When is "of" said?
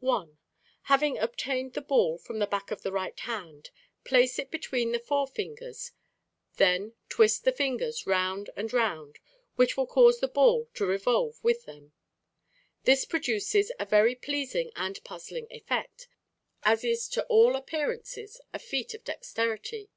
2.72-2.82, 18.92-19.04